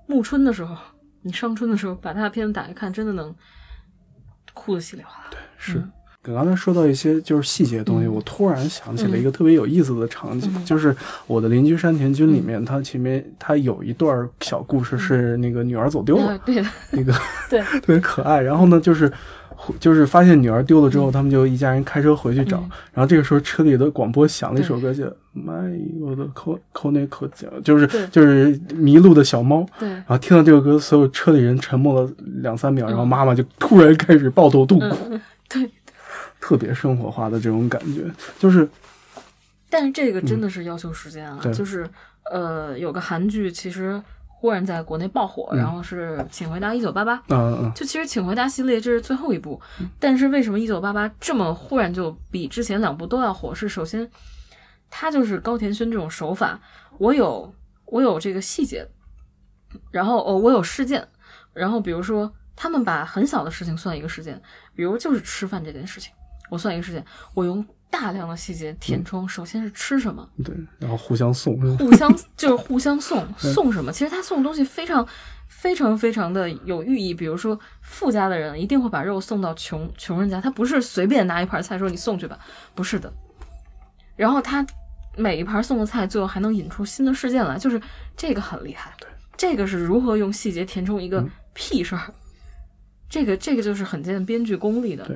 [0.07, 0.75] 暮春的时候，
[1.23, 3.33] 你上春的时候把他的片子打开看，真的能
[4.53, 5.29] 哭得稀里哗啦。
[5.31, 5.81] 对，是。
[6.23, 8.13] 刚才说到一些就是细节的东西，嗯。
[8.13, 10.65] 我突然想起了一个特别有意思的场景，嗯。
[10.65, 10.95] 就是
[11.27, 16.55] 我的邻居山田君里面，他前面他有一段小故事是那个女儿走丢了，啊对。
[16.55, 17.13] 的，那个
[17.47, 18.41] 对， 特别可爱。
[18.41, 19.11] 然后呢，就是
[19.79, 22.57] 就是发现女儿丢了之后，他们就一家人开车回去找。
[22.57, 22.69] 嗯。
[22.95, 25.03] 然后这个时候车里的广播响了一首歌，叫
[25.35, 29.63] 《My 我的口口内口讲》，就是就是迷路的小猫。
[29.77, 32.89] 对，然后听到这个歌，所有车里人沉默了两三秒，嗯。
[32.89, 35.71] 然后妈妈就突然开始抱头痛哭，嗯，对。
[36.39, 38.69] 特别生活化的这种感觉，就是
[39.69, 41.89] 但是这个真的是要求时间啊，嗯就是
[42.31, 47.15] 呃，有个韩剧其实忽然在国内爆火，嗯然后是《请回答一九八八》。
[47.29, 49.59] 嗯嗯就其实《请回答》系列这是最后一部，
[49.99, 53.53] 但是为什么一九八八这么忽然就比之前两部都要火？
[53.55, 54.07] 是首先，
[54.89, 56.59] 它就是高田勋这种手法，
[56.99, 57.51] 我有
[57.85, 58.87] 我有这个细节，
[59.89, 61.05] 然后哦我有事件，
[61.53, 64.41] 然后比如说他们把很小的事情算一个事件，
[64.75, 66.13] 比如就是吃饭这件事情，
[66.49, 73.91] 我算一个事件，我用大量的细节填充，首先是吃什么，嗯，对，然后互相送，互相 就是互相送送什么？
[73.91, 75.07] 其实他送的东西非常
[75.47, 77.13] 非常非常的有寓意。
[77.13, 82.37] 比如说富家的人一定会把肉送到穷穷人家，他不是随便拿一盘菜说你送去吧，
[82.73, 83.11] 不是的。
[84.15, 84.65] 然后他
[85.17, 87.79] 每一盘送的菜最后还能引出新的事件来，就是
[88.17, 88.93] 这个很厉害。
[88.99, 92.13] 对，这个是如何用细节填充一个屁事儿。
[93.09, 95.15] 这个这个就是很见编剧功力的，对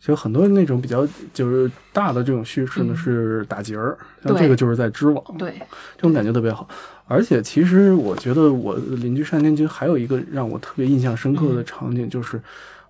[0.00, 5.54] 其实很多那种比较就是大的这种叙事呢嗯是打结儿，像这个就是在织网，对
[5.96, 6.68] 这种感觉特别好。
[7.06, 12.40] 而且其实我觉得我邻居单田君还有一个让我特别印象深刻嗯的场景，就是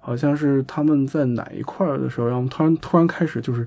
[0.00, 3.66] 好像是他们在哪一块儿的时候，然后突然突然开始就是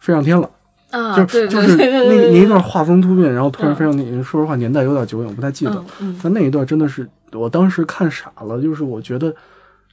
[0.00, 0.50] 飞上天了。
[0.90, 5.84] 啊，就对就是那那一段画风突变，然后突然嗯飞上天，说实话年代有点久远，我不太记得。
[6.22, 9.32] 但那一段真的是我当时看傻了，就是我觉得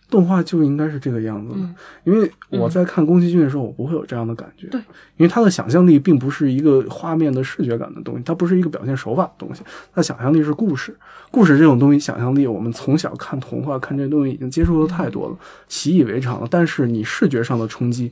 [0.10, 4.68] 动画就应该是这个样子的，嗯因为我在看宫崎骏的时候，我不会有这样的感觉。
[4.68, 4.80] 对，
[5.18, 9.62] 因为他的想象力并不是一个画面的视觉感的东西，它不是一个表现手法的东西，
[9.94, 10.98] 他想象力是故事。
[11.30, 16.48] 故事这种东西，想象力我们从小看童话、看这些东西已经接触的太多了，习以为常了。
[16.50, 18.10] 但是你视觉上的冲击，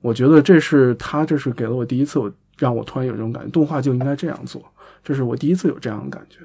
[0.00, 4.62] 我觉得这是他，这是给了我第一次，我让我突然有这种感觉，动画就应该这样做。
[5.02, 6.38] 这是我第一次有这样的感觉。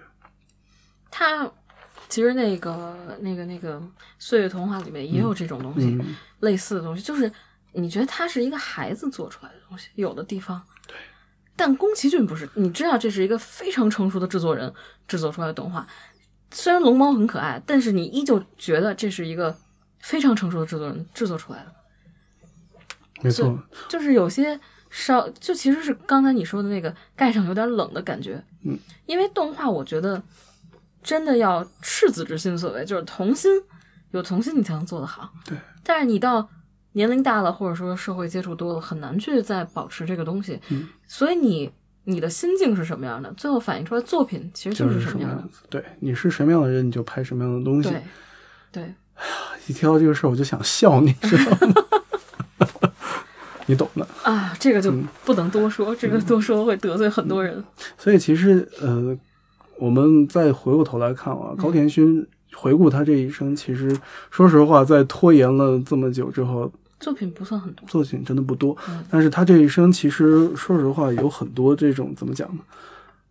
[1.12, 1.48] 他
[2.14, 3.80] 其实那个那个那个
[4.20, 7.32] 《岁月童话》里面也有这种东西，嗯，类似的东西，就是
[7.72, 10.96] 你觉得它是一个孩子做出来的东西，有的地方对，
[11.56, 14.72] 但宫崎骏不是，你知道这是一个非常成熟的制作人
[15.08, 15.88] 制作出来的动画，
[16.52, 19.58] 虽然龙猫很可爱，但是你依旧觉得这是一个
[19.98, 21.74] 非常成熟的制作人制作出来的，
[23.24, 23.58] 没错，
[23.90, 24.60] 就是有些
[24.92, 30.22] 稍就其实是刚才你说的那个盖上有点冷的感觉，嗯，因为动画我觉得
[31.04, 33.52] 真的要赤子之心所为，就是童心，
[34.12, 36.50] 有童心你才能做得好，对，但是你到
[36.94, 41.72] 年龄大了，或者说社会接触多了，很难去再保持这个东西，嗯，所以你
[42.06, 45.44] 你的心境是什么样的，最后反映出来作品其实就是什么样的。
[45.70, 47.90] 对，你是什么样的人，你就拍什么样的东西。
[47.90, 48.04] 对
[48.72, 48.96] 对，
[49.68, 51.76] 一提到这个事儿，我就想笑，你知道吗？
[53.66, 54.06] 你懂的。
[54.24, 57.64] 啊，这个就嗯不能多说，这个多说会得罪很多人。
[57.98, 59.18] 所以其实呃，
[59.78, 63.96] 我们再回过头来看啊，高田勋回顾他这一生，其实
[64.30, 67.88] 说实话，在拖延了这么久之后，作品不算很多。
[67.88, 68.78] 作品真的不多。
[68.88, 72.62] 嗯但是他这一生其实说实话有很多这种怎么讲呢？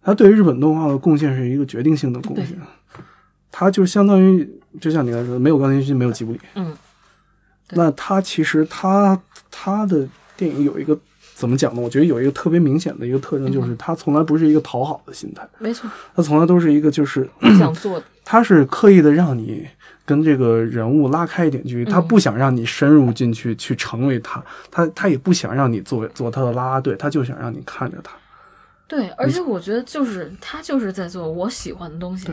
[0.02, 2.58] 他对于日本动画的贡献是一个决定性的贡献。
[3.50, 4.48] 他就相当于
[4.80, 6.40] 就像你刚才说的，没有高田勋，没有吉卜力。
[6.54, 6.74] 嗯，
[7.70, 10.98] 那他其实他他的电影有一个
[11.42, 11.82] 怎么讲呢？
[11.82, 19.66] 我觉得有一个特别明显的一个特征，嗯就是他从来不是一个讨好的心态，没错，他从来都是一个就是你想做的， 他是刻意的让你
[20.06, 28.12] 跟这个人物拉开一点距离，他嗯不想让你深入进去去成为他，他他也不想让你做做他的啦啦队，他就想让你看着他。
[28.86, 32.30] 对，而且我觉得就是他就是在做我喜欢的东西，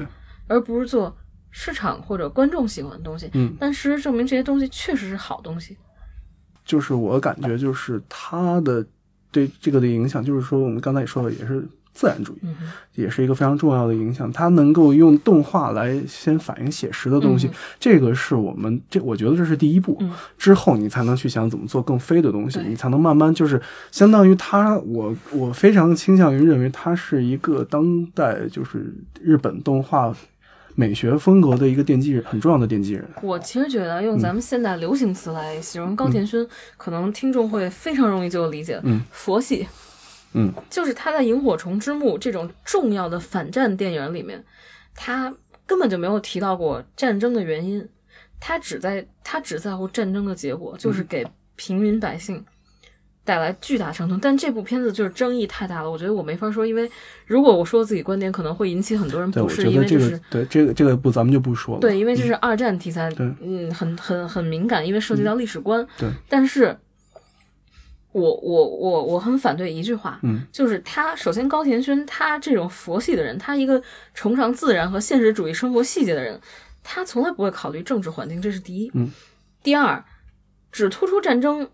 [0.47, 1.17] 而不是做
[1.49, 3.27] 市场或者观众喜欢的东西。
[3.33, 5.75] 嗯，但事实证明，这些东西确实是好东西。
[6.65, 8.85] 就是我感觉就是他的
[9.31, 12.55] 对这个的影响，就是说我们刚才也说了，也是自然主义，嗯，
[12.95, 14.31] 也是一个非常重要的影响。
[14.31, 19.97] 它能够用动画来先反映写实的东西，嗯这个是我们这我觉得这是第一步。
[19.99, 23.61] 嗯之后你才能去想怎么做更飞的东西，对你才能慢慢就是
[23.91, 30.15] 相当于它，我我非常倾向于认为它是一个当代就是日本动画
[30.79, 33.05] 美学风格的一个奠基人，很重要的奠基人。
[33.21, 38.79] 我其实觉得用咱们现代流行词来形容高田勋，可能听众会非常容易就理解。
[38.85, 39.67] 嗯，佛系，
[40.31, 44.41] 嗯，就是他在《萤火虫之墓》这种重要的反战电影里面，
[44.95, 47.85] 他根本就没有提到过战争的原因，
[48.39, 52.41] 他只在他只在乎战争的结果，嗯就是给平民百姓
[53.29, 54.17] 带来巨大伤痛。
[54.19, 56.89] 但这部片子就是争议太大了，我觉得我没法说，因为
[57.27, 60.19] 如果我说自己观点，可能会引起很多人不适，因为这是。
[60.31, 61.79] 对这个这个不咱们就不说了。
[61.79, 65.85] 对，因为这是二战题材，对嗯，很很很敏感，因为涉及到历史观。
[65.95, 66.75] 对，但是
[68.13, 73.79] 我我我我很反对一句话，嗯，就是他首先高田勋他这种佛系的人，他一个
[74.15, 76.41] 崇尚自然和现实主义生活细节的人，
[76.83, 78.89] 他从来不会考虑政治环境，这是第一。
[78.95, 79.11] 嗯，
[79.61, 80.03] 第二，
[80.71, 81.69] 只突出战争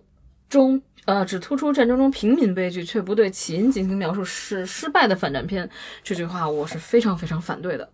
[0.49, 0.81] 中。
[1.05, 5.69] 呃，只突出战争中平民悲剧，却不对起因进行描述，是失败的反战片。
[6.01, 7.87] 这句话我是非常非常反对的。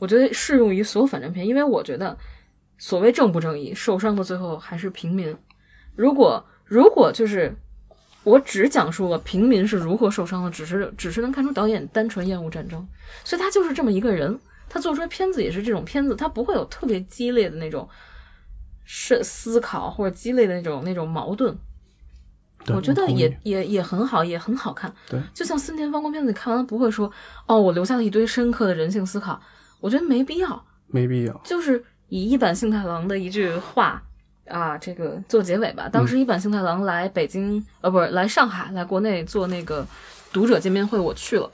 [0.00, 2.18] 我觉得适用于所有反战片，因为我觉得
[2.76, 5.32] 所谓正不正义，受伤的最后还是平民。
[5.94, 7.54] 如果如果就是
[8.24, 12.84] 我只讲述了平民是如何受伤的，只是只是能看出导演单纯厌恶战争，
[13.22, 14.36] 所以他就是这么一个人。
[14.68, 17.88] 他做出来片子也是这种片子，他不会有特别激烈的那种
[18.84, 21.56] 是思考或者激烈的那种那种矛盾。
[22.64, 24.92] 对我觉得也也也很好，也很好看。
[25.08, 27.10] 对，就像森田芳光片子，你看完了不会说
[27.46, 29.40] 哦，我留下了一堆深刻的人性思考。
[29.80, 30.64] 我觉得没必要。
[30.88, 31.40] 没必要。
[31.44, 34.02] 就是以一坂幸太郎的一句话
[34.46, 35.88] 啊，这个做结尾吧。
[35.88, 39.86] 当嗯时一坂幸太郎来北京，呃，不是来上海，来国内做那个
[40.32, 41.50] 读者见面会，我去了。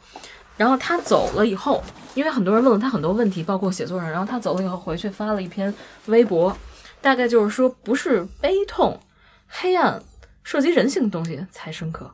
[0.57, 4.11] 然后他走了以后，因为很多人问了他很多问题，包括写作上。
[4.11, 5.73] 然后他走了以后回去发了一篇
[6.07, 6.57] 微博，
[7.03, 8.99] 大概就是说，不是悲痛、
[9.47, 10.03] 黑暗、
[10.47, 12.09] 涉及人性的东西才深刻。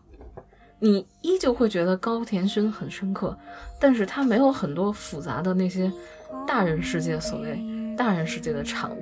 [0.79, 3.37] 你依旧会觉得高田勋很深刻，
[3.79, 5.93] 但是他没有很多复杂的那些
[6.49, 7.63] 大人世界所谓
[7.95, 8.97] 大人世界的产物，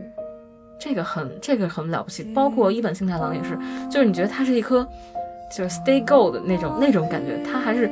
[0.81, 2.25] 这个很这个很了不起。
[2.35, 3.57] 包括一本幸太郎也是，
[3.88, 4.85] 就是你觉得他是一颗
[5.57, 7.88] 就是 stay gold 的那种那种感觉，他还是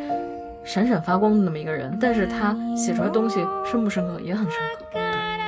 [0.65, 4.59] 闪闪发光的那么一个人，但是他写出来东西深不深刻也很深
[4.93, 4.99] 刻。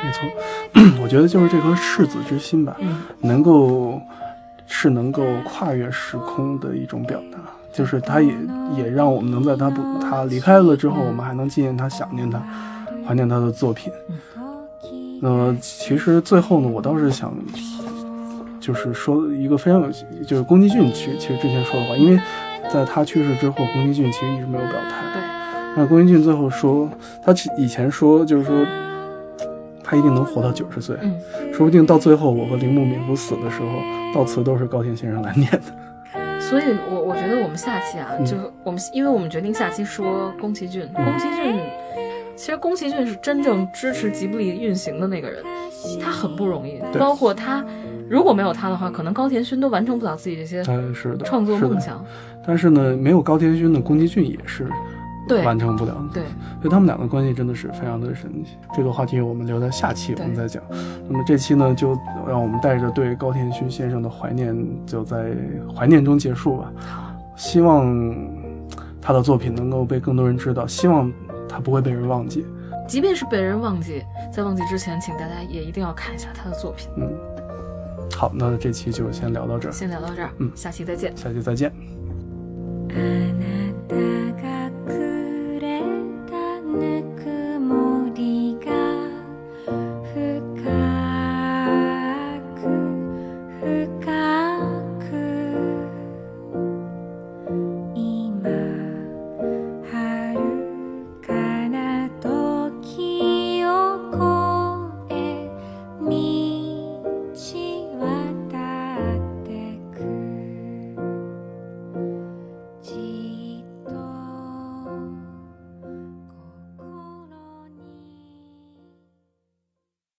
[0.04, 4.00] 没错， 我觉得就是这颗赤子之心吧，嗯能够
[4.72, 7.38] 是能够跨越时空的一种表达，
[7.72, 8.32] 就是他也
[8.76, 12.40] 也让我们能在他不他离开了之后，我们还能纪念他、想念他、
[13.04, 13.92] 怀念他的作品。
[15.20, 17.82] 那么其实最后呢，我倒是想提，
[18.60, 19.90] 就是说一个非常有，
[20.24, 22.18] 就是宫崎骏其其实之前说的话，因为
[22.72, 25.02] 在他去世之后，宫崎骏其实一直没有表态。
[25.12, 25.20] 对，
[25.76, 26.88] 那宫崎骏最后说，
[27.22, 28.64] 他以前说就是说，
[29.90, 31.18] 他一定能活到九十岁，嗯，
[31.52, 33.66] 说不定到最后我和铃木敏夫死的时候，
[34.14, 35.60] 悼词都是高田先生来念的。
[36.40, 41.58] 所以我我觉得我们下期啊，嗯就我们因为我们决定下期说宫崎骏，宫崎骏。
[42.36, 45.42] 其实宫崎骏是真正支持吉卜力运行的那个人，
[46.00, 46.80] 他很不容易。
[46.98, 47.62] 包括他，
[48.08, 52.02] 如果没有他的话，可能高田勋都完成不了自己这些嗯，是的，创作梦想。
[52.46, 54.66] 但是呢，没有高田勋的宫崎骏也是
[55.30, 56.14] 对完成不了的。
[56.14, 56.22] 对，
[56.60, 58.56] 所以他们两个关系真的是非常的神奇。
[58.74, 60.62] 这个话题我们留在下期我们再讲。
[61.08, 64.56] 那么这期呢，就让我们带着对高田勋先生的怀念，
[64.86, 65.32] 就在
[65.74, 66.72] 怀念中结束吧。
[67.36, 68.14] 希望
[69.00, 71.10] 他的作品能够被更多人知道，希望
[71.48, 72.44] 他不会被人忘记。
[72.86, 74.02] 即便是被人忘记，
[74.32, 76.88] 在忘记之前，请大家也一定要看一下他的作品。
[76.96, 77.08] 嗯，
[78.16, 81.16] 好，那这期就先聊到这儿，先聊到这儿，嗯下期再见。
[81.16, 81.99] 下期再见。